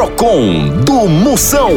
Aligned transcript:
Procon 0.00 0.80
do 0.82 1.06
Moção. 1.06 1.72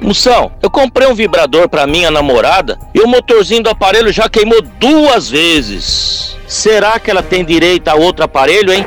Moção, 0.00 0.50
eu 0.62 0.70
comprei 0.70 1.06
um 1.06 1.14
vibrador 1.14 1.68
pra 1.68 1.86
minha 1.86 2.10
namorada 2.10 2.78
e 2.94 3.02
o 3.02 3.06
motorzinho 3.06 3.62
do 3.62 3.68
aparelho 3.68 4.10
já 4.10 4.30
queimou 4.30 4.62
duas 4.62 5.28
vezes. 5.28 6.38
Será 6.48 6.98
que 6.98 7.10
ela 7.10 7.22
tem 7.22 7.44
direito 7.44 7.88
a 7.88 7.94
outro 7.94 8.24
aparelho, 8.24 8.72
hein? 8.72 8.86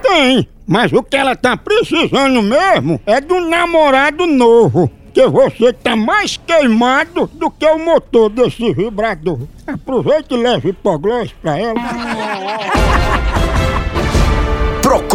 Tem, 0.00 0.48
mas 0.64 0.92
o 0.92 1.02
que 1.02 1.16
ela 1.16 1.34
tá 1.34 1.56
precisando 1.56 2.40
mesmo 2.40 3.00
é 3.04 3.20
de 3.20 3.32
um 3.32 3.48
namorado 3.48 4.24
novo. 4.24 4.88
Que 5.12 5.26
você 5.26 5.72
tá 5.72 5.96
mais 5.96 6.36
queimado 6.36 7.28
do 7.34 7.50
que 7.50 7.66
o 7.66 7.80
motor 7.80 8.30
desse 8.30 8.72
vibrador. 8.72 9.40
Aproveita 9.66 10.34
e 10.34 10.36
leve 10.36 10.68
hipoglós 10.68 11.34
pra 11.42 11.58
ela. 11.58 11.80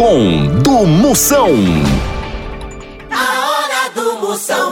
Procon 0.04 0.60
do 0.62 0.86
Moção. 0.86 1.48
A 3.10 3.48
hora 3.48 3.88
do 3.94 4.18
Moção. 4.20 4.63